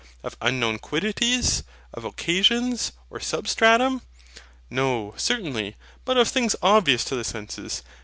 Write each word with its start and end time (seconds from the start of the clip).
of 0.23 0.35
unknown 0.41 0.79
quiddities, 0.79 1.61
of 1.93 2.03
occasions, 2.03 2.91
or 3.11 3.19
SUBSTRATUM? 3.19 4.01
No, 4.67 5.13
certainly; 5.15 5.75
but 6.05 6.17
of 6.17 6.27
things 6.27 6.55
obvious 6.63 7.03
to 7.05 7.15
the 7.15 7.23
senses. 7.23 7.83